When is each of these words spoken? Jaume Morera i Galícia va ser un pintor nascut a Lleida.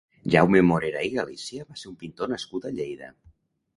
Jaume 0.35 0.61
Morera 0.69 1.03
i 1.09 1.11
Galícia 1.17 1.67
va 1.67 1.77
ser 1.81 1.91
un 1.93 1.99
pintor 2.05 2.33
nascut 2.33 2.67
a 2.67 2.73
Lleida. 2.81 3.13